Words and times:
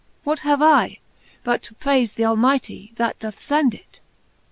What 0.23 0.39
have 0.39 0.63
I, 0.63 0.97
but 1.43 1.61
to 1.61 1.75
praife 1.75 2.15
th' 2.15 2.21
Almighty, 2.21 2.91
that 2.95 3.19
doth 3.19 3.37
fend 3.39 3.75
it 3.75 3.99